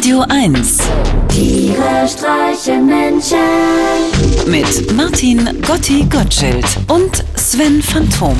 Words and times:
Radio 0.00 0.24
1 0.30 0.78
Tiere 1.28 2.08
streichen 2.08 2.86
Menschen. 2.86 3.36
mit 4.46 4.96
Martin 4.96 5.46
Gotti 5.60 6.06
Gottschild 6.08 6.64
und 6.88 7.22
Sven 7.36 7.82
Phantom. 7.82 8.34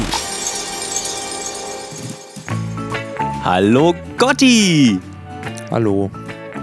Hallo 3.44 3.94
Gotti! 4.17 4.99
Hallo. 5.71 6.10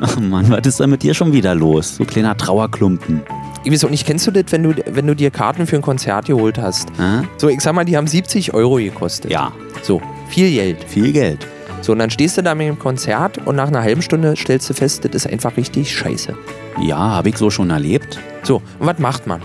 Ach 0.02 0.18
Mann, 0.20 0.50
was 0.50 0.66
ist 0.66 0.80
denn 0.80 0.90
mit 0.90 1.04
dir 1.04 1.14
schon 1.14 1.32
wieder 1.32 1.54
los? 1.54 1.98
So 1.98 2.04
kleiner 2.04 2.36
Trauerklumpen. 2.36 3.22
Ich 3.66 3.72
weiß 3.72 3.86
auch 3.86 3.92
nicht, 3.92 4.08
kennst 4.08 4.26
du 4.26 4.32
das, 4.32 4.46
wenn 4.50 4.64
du, 4.64 4.74
wenn 4.88 5.06
du 5.06 5.16
dir 5.16 5.30
Karten 5.30 5.68
für 5.68 5.76
ein 5.76 5.84
Konzert 5.84 6.26
geholt 6.26 6.58
hast? 6.58 6.90
Hä? 6.98 7.22
So, 7.38 7.50
ich 7.50 7.62
sag 7.62 7.74
mal, 7.76 7.86
die 7.86 7.96
haben 7.98 8.08
70 8.08 8.56
Euro 8.56 8.78
gekostet. 8.78 9.30
Ja, 9.30 9.52
So, 9.84 10.02
viel 10.30 10.50
Geld. 10.50 10.84
viel 10.86 11.12
Geld. 11.12 11.46
So, 11.82 11.92
und 11.94 12.00
dann 12.00 12.10
stehst 12.10 12.38
du 12.38 12.44
da 12.44 12.56
mit 12.56 12.68
dem 12.68 12.80
Konzert 12.80 13.38
und 13.46 13.56
nach 13.56 13.68
einer 13.68 13.82
halben 13.82 14.02
Stunde 14.02 14.36
stellst 14.36 14.70
du 14.70 14.74
fest, 14.74 15.06
das 15.06 15.14
ist 15.14 15.32
einfach 15.32 15.58
richtig 15.58 15.96
scheiße. 15.96 16.36
Ja, 16.82 16.98
habe 16.98 17.30
ich 17.30 17.38
so 17.38 17.50
schon 17.50 17.70
erlebt. 17.70 18.20
So, 18.44 18.62
und 18.80 18.88
was 18.88 19.00
macht 19.00 19.28
man? 19.28 19.42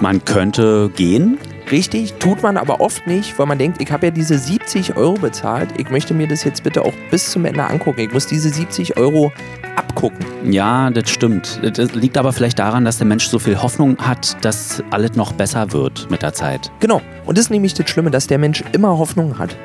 Man 0.00 0.24
könnte 0.24 0.90
gehen. 0.96 1.38
Richtig, 1.70 2.14
tut 2.14 2.42
man 2.42 2.56
aber 2.56 2.80
oft 2.80 3.06
nicht, 3.06 3.38
weil 3.38 3.46
man 3.46 3.56
denkt, 3.56 3.80
ich 3.80 3.90
habe 3.90 4.06
ja 4.06 4.10
diese 4.10 4.36
70 4.36 4.96
Euro 4.96 5.14
bezahlt, 5.14 5.70
ich 5.78 5.90
möchte 5.90 6.12
mir 6.12 6.26
das 6.28 6.44
jetzt 6.44 6.64
bitte 6.64 6.82
auch 6.82 6.92
bis 7.10 7.30
zum 7.30 7.44
Ende 7.44 7.64
angucken. 7.64 8.00
Ich 8.00 8.12
muss 8.12 8.26
diese 8.26 8.50
70 8.50 8.98
Euro 8.98 9.32
abgucken. 9.76 10.52
Ja, 10.52 10.90
das 10.90 11.08
stimmt. 11.08 11.60
Das 11.62 11.94
liegt 11.94 12.18
aber 12.18 12.32
vielleicht 12.32 12.58
daran, 12.58 12.84
dass 12.84 12.98
der 12.98 13.06
Mensch 13.06 13.26
so 13.26 13.38
viel 13.38 13.62
Hoffnung 13.62 13.96
hat, 13.98 14.36
dass 14.44 14.82
alles 14.90 15.14
noch 15.14 15.32
besser 15.32 15.72
wird 15.72 16.10
mit 16.10 16.22
der 16.22 16.34
Zeit. 16.34 16.70
Genau, 16.80 17.00
und 17.24 17.38
das 17.38 17.46
ist 17.46 17.50
nämlich 17.50 17.74
das 17.74 17.88
Schlimme, 17.88 18.10
dass 18.10 18.26
der 18.26 18.38
Mensch 18.38 18.62
immer 18.72 18.98
Hoffnung 18.98 19.38
hat. 19.38 19.56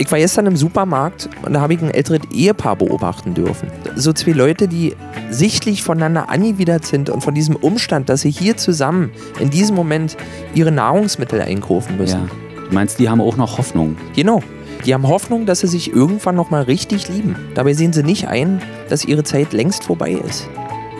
Ich 0.00 0.10
war 0.10 0.18
gestern 0.18 0.46
im 0.46 0.56
Supermarkt 0.56 1.28
und 1.42 1.52
da 1.52 1.60
habe 1.60 1.74
ich 1.74 1.82
ein 1.82 1.90
älteres 1.90 2.22
Ehepaar 2.32 2.74
beobachten 2.76 3.34
dürfen. 3.34 3.70
So 3.96 4.14
zwei 4.14 4.30
Leute, 4.30 4.66
die 4.66 4.96
sichtlich 5.28 5.82
voneinander 5.82 6.30
angewidert 6.30 6.86
sind 6.86 7.10
und 7.10 7.20
von 7.20 7.34
diesem 7.34 7.54
Umstand, 7.54 8.08
dass 8.08 8.22
sie 8.22 8.30
hier 8.30 8.56
zusammen 8.56 9.10
in 9.40 9.50
diesem 9.50 9.76
Moment 9.76 10.16
ihre 10.54 10.72
Nahrungsmittel 10.72 11.42
einkaufen 11.42 11.98
müssen. 11.98 12.20
Ja. 12.20 12.64
Du 12.66 12.74
meinst, 12.74 12.98
die 12.98 13.10
haben 13.10 13.20
auch 13.20 13.36
noch 13.36 13.58
Hoffnung? 13.58 13.98
Genau. 14.16 14.42
Die 14.86 14.94
haben 14.94 15.06
Hoffnung, 15.06 15.44
dass 15.44 15.60
sie 15.60 15.66
sich 15.66 15.92
irgendwann 15.92 16.34
nochmal 16.34 16.62
richtig 16.62 17.10
lieben. 17.10 17.36
Dabei 17.54 17.74
sehen 17.74 17.92
sie 17.92 18.02
nicht 18.02 18.26
ein, 18.26 18.62
dass 18.88 19.04
ihre 19.04 19.22
Zeit 19.22 19.52
längst 19.52 19.84
vorbei 19.84 20.12
ist. 20.12 20.48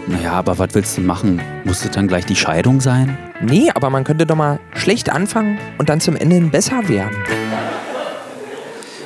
Naja, 0.09 0.33
aber 0.33 0.59
was 0.59 0.75
willst 0.75 0.99
du 0.99 1.01
machen? 1.01 1.41
Muss 1.65 1.81
das 1.81 1.93
dann 1.93 2.07
gleich 2.07 2.27
die 2.27 2.37
Scheidung 2.37 2.83
sein? 2.83 3.17
Nee, 3.41 3.71
aber 3.75 3.89
man 3.89 4.05
könnte 4.05 4.27
doch 4.27 4.37
mal 4.37 4.61
schlecht 4.75 5.09
anfangen 5.09 5.57
und 5.79 5.89
dann 5.89 6.01
zum 6.01 6.17
Ende 6.17 6.35
hin 6.35 6.51
besser 6.51 6.87
werden. 6.87 7.17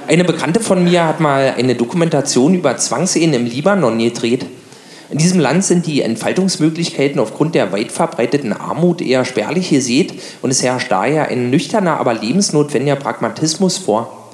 Eine 0.06 0.24
Bekannte 0.24 0.60
von 0.60 0.84
mir 0.84 1.06
hat 1.06 1.20
mal 1.20 1.54
eine 1.56 1.74
Dokumentation 1.74 2.54
über 2.54 2.76
Zwangsehen 2.76 3.32
im 3.32 3.46
Libanon 3.46 3.98
gedreht. 3.98 4.44
In 5.10 5.16
diesem 5.16 5.40
Land 5.40 5.64
sind 5.64 5.86
die 5.86 6.02
Entfaltungsmöglichkeiten 6.02 7.18
aufgrund 7.18 7.54
der 7.54 7.72
weit 7.72 7.90
verbreiteten 7.90 8.52
Armut 8.52 9.00
eher 9.00 9.24
spärlich 9.24 9.70
gesät 9.70 10.12
und 10.42 10.50
es 10.50 10.62
herrscht 10.62 10.92
daher 10.92 11.28
ein 11.28 11.48
nüchterner, 11.48 11.98
aber 12.00 12.12
lebensnotwendiger 12.12 12.96
Pragmatismus 12.96 13.78
vor. 13.78 14.24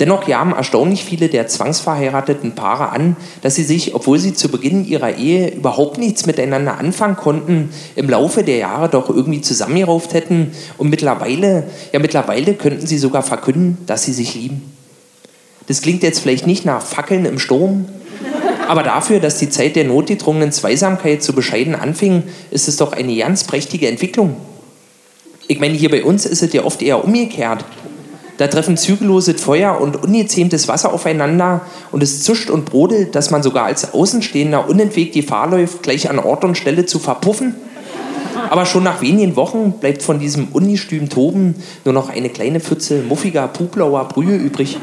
Dennoch 0.00 0.26
jagen 0.26 0.52
erstaunlich 0.52 1.04
viele 1.04 1.28
der 1.28 1.46
zwangsverheirateten 1.46 2.56
Paare 2.56 2.90
an, 2.90 3.16
dass 3.42 3.54
sie 3.54 3.64
sich, 3.64 3.94
obwohl 3.94 4.18
sie 4.18 4.34
zu 4.34 4.48
Beginn 4.48 4.84
ihrer 4.84 5.16
Ehe 5.16 5.54
überhaupt 5.54 5.98
nichts 5.98 6.26
miteinander 6.26 6.78
anfangen 6.78 7.16
konnten, 7.16 7.70
im 7.94 8.10
Laufe 8.10 8.42
der 8.42 8.56
Jahre 8.56 8.88
doch 8.88 9.08
irgendwie 9.08 9.40
zusammengerauft 9.40 10.14
hätten 10.14 10.50
und 10.78 10.90
mittlerweile, 10.90 11.64
ja 11.92 12.00
mittlerweile 12.00 12.54
könnten 12.54 12.88
sie 12.88 12.98
sogar 12.98 13.22
verkünden, 13.22 13.78
dass 13.86 14.02
sie 14.02 14.12
sich 14.12 14.34
lieben. 14.34 14.75
Das 15.66 15.82
klingt 15.82 16.02
jetzt 16.02 16.20
vielleicht 16.20 16.46
nicht 16.46 16.64
nach 16.64 16.82
Fackeln 16.82 17.24
im 17.24 17.38
Sturm, 17.38 17.86
aber 18.68 18.82
dafür, 18.82 19.20
dass 19.20 19.38
die 19.38 19.50
Zeit 19.50 19.76
der 19.76 19.84
notgedrungenen 19.84 20.52
Zweisamkeit 20.52 21.22
so 21.22 21.32
bescheiden 21.32 21.74
anfing, 21.74 22.24
ist 22.50 22.68
es 22.68 22.76
doch 22.76 22.92
eine 22.92 23.16
ganz 23.16 23.44
prächtige 23.44 23.88
Entwicklung. 23.88 24.36
Ich 25.48 25.60
meine, 25.60 25.74
hier 25.74 25.90
bei 25.90 26.04
uns 26.04 26.26
ist 26.26 26.42
es 26.42 26.52
ja 26.52 26.64
oft 26.64 26.82
eher 26.82 27.04
umgekehrt. 27.04 27.64
Da 28.38 28.48
treffen 28.48 28.76
zügelloses 28.76 29.40
Feuer 29.40 29.80
und 29.80 30.02
ungezähmtes 30.02 30.68
Wasser 30.68 30.92
aufeinander 30.92 31.62
und 31.90 32.02
es 32.02 32.22
zischt 32.22 32.50
und 32.50 32.66
brodelt, 32.66 33.14
dass 33.14 33.30
man 33.30 33.42
sogar 33.42 33.64
als 33.64 33.94
Außenstehender 33.94 34.68
unentwegt 34.68 35.14
Gefahr 35.14 35.48
läuft, 35.48 35.82
gleich 35.82 36.10
an 36.10 36.18
Ort 36.18 36.44
und 36.44 36.58
Stelle 36.58 36.84
zu 36.84 36.98
verpuffen. 36.98 37.54
Aber 38.50 38.66
schon 38.66 38.82
nach 38.82 39.00
wenigen 39.00 39.36
Wochen 39.36 39.72
bleibt 39.80 40.02
von 40.02 40.18
diesem 40.18 40.48
ungestümen 40.48 41.08
Toben 41.08 41.54
nur 41.84 41.94
noch 41.94 42.10
eine 42.10 42.28
kleine 42.28 42.60
Pfütze 42.60 43.02
muffiger, 43.02 43.48
publauer 43.48 44.06
Brühe 44.08 44.36
übrig. 44.36 44.76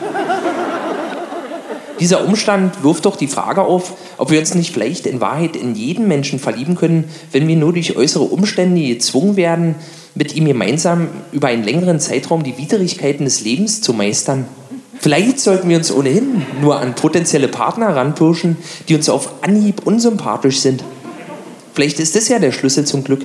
Dieser 2.03 2.25
Umstand 2.25 2.83
wirft 2.83 3.05
doch 3.05 3.15
die 3.15 3.29
Frage 3.29 3.61
auf, 3.61 3.93
ob 4.17 4.29
wir 4.29 4.37
uns 4.37 4.55
nicht 4.55 4.73
vielleicht 4.73 5.05
in 5.05 5.21
Wahrheit 5.21 5.55
in 5.55 5.73
jeden 5.73 6.05
Menschen 6.05 6.37
verlieben 6.37 6.75
können, 6.75 7.05
wenn 7.31 7.47
wir 7.47 7.55
nur 7.55 7.71
durch 7.71 7.95
äußere 7.95 8.25
Umstände 8.25 8.81
gezwungen 8.81 9.37
werden, 9.37 9.75
mit 10.13 10.35
ihm 10.35 10.43
gemeinsam 10.43 11.07
über 11.31 11.47
einen 11.47 11.63
längeren 11.63 12.01
Zeitraum 12.01 12.43
die 12.43 12.57
Widrigkeiten 12.57 13.23
des 13.23 13.39
Lebens 13.45 13.79
zu 13.79 13.93
meistern. 13.93 14.49
Vielleicht 14.99 15.39
sollten 15.39 15.69
wir 15.69 15.77
uns 15.77 15.93
ohnehin 15.93 16.45
nur 16.59 16.77
an 16.77 16.93
potenzielle 16.93 17.47
Partner 17.47 17.95
ranpirschen, 17.95 18.57
die 18.89 18.95
uns 18.95 19.07
auf 19.07 19.41
Anhieb 19.41 19.87
unsympathisch 19.87 20.59
sind. 20.59 20.83
Vielleicht 21.73 22.01
ist 22.01 22.17
das 22.17 22.27
ja 22.27 22.37
der 22.37 22.51
Schlüssel 22.51 22.83
zum 22.83 23.05
Glück. 23.05 23.21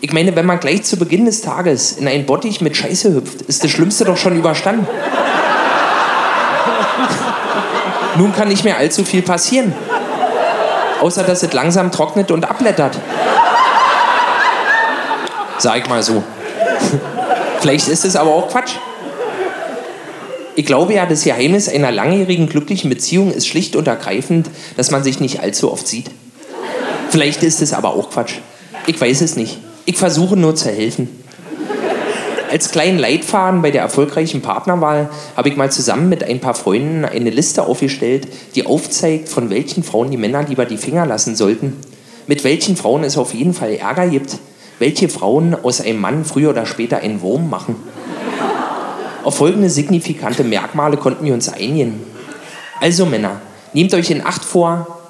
Ich 0.00 0.12
meine, 0.12 0.34
wenn 0.34 0.46
man 0.46 0.58
gleich 0.58 0.82
zu 0.82 0.96
Beginn 0.96 1.26
des 1.26 1.42
Tages 1.42 1.92
in 1.92 2.08
einen 2.08 2.26
Bottich 2.26 2.60
mit 2.60 2.76
Scheiße 2.76 3.14
hüpft, 3.14 3.42
ist 3.42 3.62
das 3.62 3.70
Schlimmste 3.70 4.04
doch 4.04 4.16
schon 4.16 4.36
überstanden. 4.36 4.88
Nun 8.18 8.32
kann 8.32 8.48
nicht 8.48 8.64
mehr 8.64 8.76
allzu 8.76 9.04
viel 9.04 9.22
passieren. 9.22 9.72
Außer 11.00 11.22
dass 11.22 11.44
es 11.44 11.52
langsam 11.52 11.92
trocknet 11.92 12.32
und 12.32 12.50
abblättert. 12.50 12.98
Sag 15.58 15.78
ich 15.78 15.88
mal 15.88 16.02
so. 16.02 16.24
Vielleicht 17.60 17.86
ist 17.86 18.04
es 18.04 18.16
aber 18.16 18.34
auch 18.34 18.48
Quatsch. 18.48 18.72
Ich 20.56 20.66
glaube 20.66 20.94
ja, 20.94 21.06
das 21.06 21.22
Geheimnis 21.22 21.68
einer 21.68 21.92
langjährigen 21.92 22.48
glücklichen 22.48 22.90
Beziehung 22.90 23.32
ist 23.32 23.46
schlicht 23.46 23.76
und 23.76 23.86
ergreifend, 23.86 24.50
dass 24.76 24.90
man 24.90 25.04
sich 25.04 25.20
nicht 25.20 25.38
allzu 25.38 25.70
oft 25.70 25.86
sieht. 25.86 26.10
Vielleicht 27.10 27.44
ist 27.44 27.62
es 27.62 27.72
aber 27.72 27.94
auch 27.94 28.10
Quatsch. 28.10 28.34
Ich 28.88 29.00
weiß 29.00 29.20
es 29.20 29.36
nicht. 29.36 29.58
Ich 29.84 29.96
versuche 29.96 30.36
nur 30.36 30.56
zu 30.56 30.70
helfen. 30.70 31.08
Als 32.50 32.70
kleinen 32.70 32.98
Leitfaden 32.98 33.60
bei 33.60 33.70
der 33.70 33.82
erfolgreichen 33.82 34.40
Partnerwahl 34.40 35.10
habe 35.36 35.48
ich 35.48 35.56
mal 35.56 35.70
zusammen 35.70 36.08
mit 36.08 36.24
ein 36.24 36.40
paar 36.40 36.54
Freunden 36.54 37.04
eine 37.04 37.30
Liste 37.30 37.64
aufgestellt, 37.64 38.26
die 38.54 38.64
aufzeigt, 38.64 39.28
von 39.28 39.50
welchen 39.50 39.82
Frauen 39.82 40.10
die 40.10 40.16
Männer 40.16 40.44
lieber 40.44 40.64
die 40.64 40.78
Finger 40.78 41.04
lassen 41.04 41.36
sollten. 41.36 41.76
Mit 42.26 42.44
welchen 42.44 42.76
Frauen 42.76 43.04
es 43.04 43.18
auf 43.18 43.34
jeden 43.34 43.52
Fall 43.52 43.74
Ärger 43.74 44.08
gibt. 44.08 44.38
Welche 44.78 45.08
Frauen 45.08 45.54
aus 45.54 45.80
einem 45.80 46.00
Mann 46.00 46.24
früher 46.24 46.50
oder 46.50 46.64
später 46.64 46.98
einen 46.98 47.20
Wurm 47.20 47.50
machen. 47.50 47.76
Auf 49.24 49.36
folgende 49.36 49.68
signifikante 49.68 50.44
Merkmale 50.44 50.96
konnten 50.96 51.24
wir 51.24 51.34
uns 51.34 51.48
einigen. 51.52 52.00
Also 52.80 53.04
Männer, 53.04 53.40
nehmt 53.74 53.92
euch 53.92 54.10
in 54.10 54.24
Acht 54.24 54.44
vor. 54.44 55.00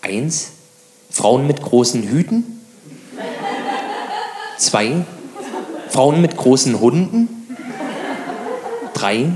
Eins, 0.00 0.52
Frauen 1.10 1.46
mit 1.46 1.62
großen 1.62 2.02
Hüten. 2.02 2.60
Zwei, 4.56 5.04
Frauen 5.90 6.20
mit 6.20 6.36
großen 6.36 6.80
Hunden. 6.80 7.28
Drei, 8.94 9.30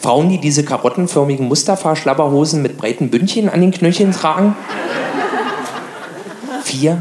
Frauen, 0.00 0.28
die 0.28 0.38
diese 0.38 0.64
karottenförmigen 0.64 1.46
Mustafa-Schlabberhosen 1.46 2.62
mit 2.62 2.76
breiten 2.76 3.10
Bündchen 3.10 3.48
an 3.48 3.60
den 3.60 3.70
Knöcheln 3.70 4.12
tragen. 4.12 4.56
Vier, 6.62 6.98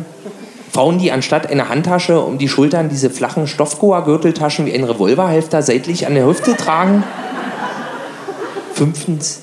Frauen, 0.72 1.00
die 1.00 1.12
anstatt 1.12 1.50
einer 1.50 1.70
Handtasche 1.70 2.20
um 2.20 2.38
die 2.38 2.48
Schultern 2.48 2.90
diese 2.90 3.10
flachen 3.10 3.48
Stoffgoa-Gürteltaschen 3.48 4.66
wie 4.66 4.74
ein 4.74 4.84
Revolverhalfter 4.84 5.62
seitlich 5.62 6.08
an 6.08 6.16
der 6.16 6.26
Hüfte 6.26 6.56
tragen. 6.56 7.04
Fünftens, 8.74 9.42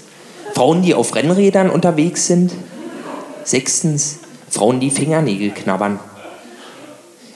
Frauen, 0.54 0.82
die 0.82 0.94
auf 0.94 1.14
Rennrädern 1.14 1.70
unterwegs 1.70 2.26
sind. 2.26 2.52
Sechstens, 3.44 4.20
Frauen, 4.48 4.80
die 4.80 4.90
Fingernägel 4.90 5.50
knabbern. 5.50 5.98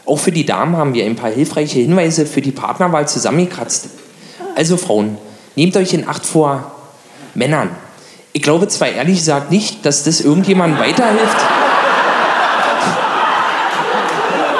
Auch 0.07 0.19
für 0.19 0.33
die 0.33 0.45
Damen 0.45 0.77
haben 0.77 0.93
wir 0.95 1.05
ein 1.05 1.17
paar 1.17 1.31
hilfreiche 1.31 1.79
Hinweise 1.79 2.27
für 2.27 2.43
die 2.43 2.51
Partnerwahl 2.51 3.09
zusammengekratzt. 3.09 3.89
Also 4.55 4.77
Frauen, 4.77 5.17
nehmt 5.57 5.77
euch 5.77 5.95
in 5.95 6.07
Acht 6.07 6.27
vor 6.27 6.73
Männern. 7.35 7.71
Ich 8.33 8.43
glaube 8.43 8.69
zwar 8.69 8.89
ehrlich 8.89 9.19
gesagt 9.19 9.51
nicht, 9.51 9.87
dass 9.87 10.05
das 10.05 10.21
irgendjemandem 10.21 10.79
weiterhilft. 10.79 11.37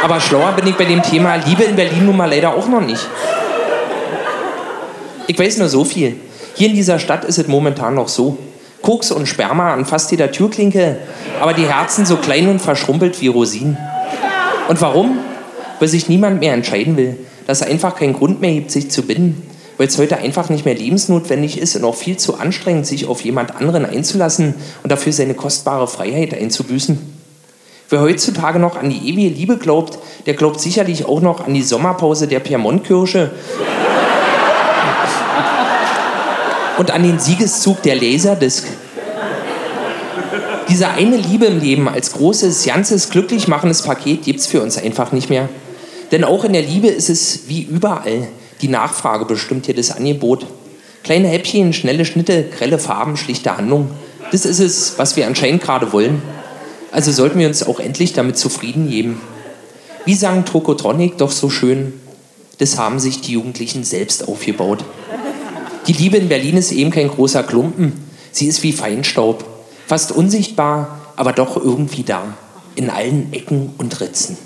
Aber 0.03 0.21
schlauer 0.21 0.53
bin 0.53 0.67
ich 0.67 0.77
bei 0.77 0.85
dem 0.85 1.03
Thema 1.03 1.37
Liebe 1.37 1.65
in 1.65 1.77
Berlin 1.77 2.07
nun 2.07 2.17
mal 2.17 2.31
leider 2.31 2.55
auch 2.55 2.69
noch 2.69 2.81
nicht. 2.81 3.07
Ich 5.27 5.39
weiß 5.39 5.59
nur 5.59 5.69
so 5.69 5.85
viel. 5.85 6.17
Hier 6.55 6.69
in 6.69 6.75
dieser 6.75 6.99
Stadt 6.99 7.25
ist 7.25 7.39
es 7.39 7.49
momentan 7.49 7.95
noch 7.95 8.09
so. 8.09 8.39
Koks 8.83 9.11
und 9.11 9.27
Sperma 9.27 9.73
an 9.73 9.87
fast 9.87 10.11
jeder 10.11 10.31
Türklinke, 10.31 10.99
aber 11.41 11.55
die 11.55 11.67
Herzen 11.67 12.05
so 12.05 12.17
klein 12.17 12.49
und 12.49 12.61
verschrumpelt 12.61 13.21
wie 13.23 13.29
Rosinen. 13.29 13.79
Und 14.69 14.81
warum? 14.81 15.19
Weil 15.79 15.89
sich 15.89 16.09
niemand 16.09 16.41
mehr 16.41 16.55
entscheiden 16.55 16.97
will, 16.97 17.19
dass 17.47 17.61
es 17.61 17.67
einfach 17.67 17.97
keinen 17.97 18.15
Grund 18.15 18.41
mehr 18.41 18.53
gibt, 18.53 18.71
sich 18.71 18.91
zu 18.91 19.03
binden. 19.03 19.43
weil 19.77 19.89
es 19.89 19.99
heute 19.99 20.19
einfach 20.19 20.51
nicht 20.51 20.65
mehr 20.65 20.77
lebensnotwendig 20.77 21.59
ist 21.59 21.75
und 21.75 21.83
auch 21.83 21.97
viel 21.97 22.17
zu 22.17 22.39
anstrengend, 22.39 22.87
sich 22.87 23.07
auf 23.07 23.23
jemand 23.23 23.57
anderen 23.57 23.85
einzulassen 23.85 24.55
und 24.85 24.93
dafür 24.93 25.13
seine 25.13 25.35
kostbare 25.35 25.89
Freiheit 25.89 26.33
einzubüßen. 26.33 26.97
Wer 27.91 28.01
heutzutage 28.01 28.59
noch 28.59 28.77
an 28.77 28.89
die 28.89 29.11
ewige 29.11 29.35
Liebe 29.35 29.59
glaubt, 29.59 29.99
der 30.27 30.35
glaubt 30.35 30.61
sicherlich 30.61 31.07
auch 31.07 31.21
noch 31.21 31.45
an 31.45 31.55
die 31.55 31.63
Sommerpause 31.63 32.29
der 32.29 32.41
Piemontkirche 32.41 33.33
und 36.79 36.91
an 36.91 37.03
den 37.03 37.19
Siegeszug 37.19 37.83
der 37.83 37.97
Laserdisc. 37.97 38.65
Diese 40.69 40.89
eine 40.89 41.17
Liebe 41.17 41.45
im 41.45 41.61
Leben 41.61 41.89
als 41.89 42.13
großes, 42.13 42.65
ganzes, 42.65 43.11
glücklich 43.11 43.49
machendes 43.49 43.83
Paket 43.83 44.23
gibt 44.23 44.41
es 44.41 44.47
für 44.47 44.63
uns 44.63 44.79
einfach 44.79 45.13
nicht 45.13 45.29
mehr. 45.29 45.51
Denn 46.15 46.23
auch 46.23 46.45
in 46.45 46.53
der 46.53 46.63
Liebe 46.63 46.87
ist 46.87 47.11
es 47.11 47.49
wie 47.49 47.63
überall. 47.63 48.29
Die 48.61 48.69
Nachfrage 48.69 49.25
bestimmt 49.25 49.67
hier 49.67 49.75
das 49.75 49.91
Angebot. 49.91 50.47
Kleine 51.03 51.27
Häppchen, 51.27 51.73
schnelle 51.73 52.05
Schnitte, 52.05 52.45
grelle 52.57 52.79
Farben, 52.79 53.17
schlichte 53.17 53.57
Handlung. 53.57 53.91
Das 54.31 54.45
ist 54.45 54.61
es, 54.61 54.97
was 54.97 55.17
wir 55.17 55.27
anscheinend 55.27 55.61
gerade 55.61 55.93
wollen. 55.93 56.23
Also 56.93 57.11
sollten 57.11 57.41
wir 57.41 57.49
uns 57.49 57.67
auch 57.67 57.81
endlich 57.81 58.13
damit 58.13 58.39
zufrieden 58.39 58.89
geben. 58.89 59.21
Wie 60.05 60.15
sagen 60.15 60.45
Tokotronic 60.45 61.19
doch 61.19 61.33
so 61.33 61.51
schön, 61.51 61.95
das 62.59 62.79
haben 62.79 63.01
sich 63.01 63.21
die 63.21 63.33
Jugendlichen 63.33 63.83
selbst 63.83 64.29
aufgebaut. 64.29 64.85
Die 65.89 65.95
Liebe 65.95 66.17
in 66.17 66.29
Berlin 66.29 66.57
ist 66.57 66.71
eben 66.71 66.93
kein 66.93 67.09
großer 67.09 67.43
Klumpen. 67.43 67.93
Sie 68.31 68.47
ist 68.47 68.63
wie 68.63 68.73
Feinstaub. 68.73 69.45
Fast 69.89 70.13
unsichtbar, 70.13 71.11
aber 71.17 71.33
doch 71.33 71.57
irgendwie 71.57 72.05
da. 72.05 72.23
In 72.77 72.89
allen 72.89 73.33
Ecken 73.33 73.75
und 73.79 74.01
Ritzen. 74.01 74.39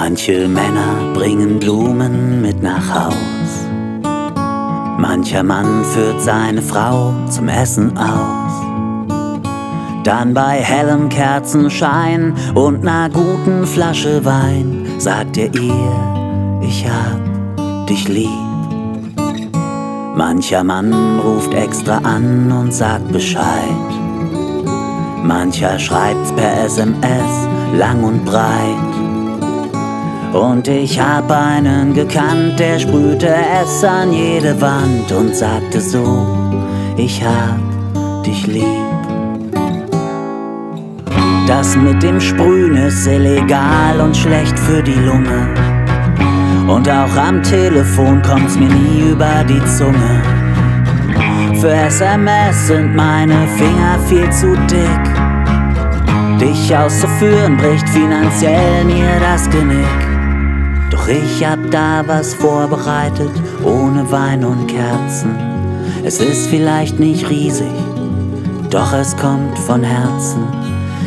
Manche 0.00 0.46
Männer 0.46 1.12
bringen 1.12 1.58
Blumen 1.58 2.40
mit 2.40 2.62
nach 2.62 2.88
Haus. 2.94 3.66
Mancher 4.96 5.42
Mann 5.42 5.84
führt 5.84 6.22
seine 6.22 6.62
Frau 6.62 7.12
zum 7.28 7.48
Essen 7.48 7.98
aus. 7.98 8.52
Dann 10.04 10.34
bei 10.34 10.60
hellem 10.62 11.08
Kerzenschein 11.08 12.32
und 12.54 12.84
ner 12.84 13.10
guten 13.12 13.66
Flasche 13.66 14.24
Wein 14.24 14.86
sagt 14.98 15.36
er 15.36 15.52
ihr, 15.52 16.60
ich 16.62 16.86
hab 16.86 17.86
dich 17.88 18.06
lieb. 18.06 18.28
Mancher 20.14 20.62
Mann 20.62 20.92
ruft 21.18 21.52
extra 21.54 21.98
an 21.98 22.52
und 22.52 22.72
sagt 22.72 23.10
Bescheid. 23.10 23.88
Mancher 25.24 25.76
schreibt's 25.76 26.30
per 26.30 26.66
SMS 26.66 27.48
lang 27.76 28.04
und 28.04 28.24
breit. 28.24 29.07
Und 30.32 30.68
ich 30.68 31.00
hab 31.00 31.30
einen 31.30 31.94
gekannt, 31.94 32.58
der 32.58 32.78
sprühte 32.78 33.34
es 33.62 33.82
an 33.82 34.12
jede 34.12 34.60
Wand 34.60 35.10
und 35.10 35.34
sagte 35.34 35.80
so, 35.80 36.26
ich 36.96 37.22
hab 37.24 37.58
dich 38.24 38.46
lieb. 38.46 38.64
Das 41.46 41.74
mit 41.76 42.02
dem 42.02 42.20
Sprühen 42.20 42.76
ist 42.76 43.06
illegal 43.06 44.00
und 44.00 44.14
schlecht 44.14 44.58
für 44.58 44.82
die 44.82 45.00
Lunge. 45.00 45.48
Und 46.68 46.86
auch 46.90 47.16
am 47.16 47.42
Telefon 47.42 48.20
kommt's 48.20 48.56
mir 48.56 48.68
nie 48.68 49.10
über 49.12 49.42
die 49.48 49.64
Zunge. 49.64 50.22
Für 51.58 51.72
SMS 51.72 52.66
sind 52.66 52.94
meine 52.94 53.48
Finger 53.56 53.98
viel 54.06 54.30
zu 54.30 54.54
dick. 54.66 56.38
Dich 56.38 56.76
auszuführen 56.76 57.56
bricht 57.56 57.88
finanziell 57.88 58.84
mir 58.84 59.18
das 59.20 59.48
Genick. 59.48 60.07
Ich 61.08 61.42
hab 61.42 61.70
da 61.70 62.06
was 62.06 62.34
vorbereitet, 62.34 63.30
ohne 63.64 64.10
Wein 64.10 64.44
und 64.44 64.66
Kerzen. 64.66 65.34
Es 66.04 66.20
ist 66.20 66.48
vielleicht 66.48 67.00
nicht 67.00 67.30
riesig, 67.30 67.72
doch 68.68 68.92
es 68.92 69.16
kommt 69.16 69.58
von 69.60 69.82
Herzen. 69.82 70.46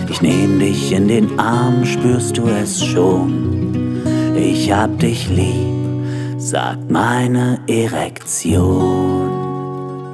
Ich 0.10 0.24
nehm 0.24 0.58
dich 0.58 0.92
in 0.92 1.08
den 1.08 1.38
Arm, 1.38 1.86
spürst 1.86 2.36
du 2.36 2.48
es 2.48 2.84
schon? 2.84 4.02
Ich 4.36 4.72
hab 4.72 4.98
dich 4.98 5.30
lieb, 5.30 6.40
sagt 6.40 6.90
meine 6.90 7.60
Erektion. 7.68 9.30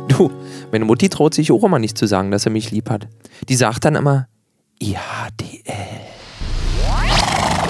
Du, 0.09 0.29
meine 0.69 0.83
Mutti 0.83 1.07
traut 1.07 1.33
sich 1.33 1.49
auch 1.49 1.63
immer 1.63 1.79
nicht 1.79 1.97
zu 1.97 2.07
sagen, 2.07 2.29
dass 2.31 2.45
er 2.45 2.51
mich 2.51 2.71
lieb 2.71 2.89
hat. 2.89 3.07
Die 3.47 3.55
sagt 3.55 3.85
dann 3.85 3.95
immer, 3.95 4.27
IHDL. 4.79 5.56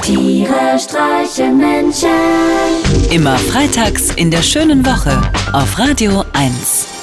Tiere 0.07 0.80
streichen 0.80 1.57
Menschen. 1.57 2.07
Immer 3.12 3.38
freitags 3.38 4.09
in 4.15 4.31
der 4.31 4.42
schönen 4.42 4.86
Woche 4.86 5.21
auf 5.51 5.77
Radio 5.77 6.24
1. 6.31 6.96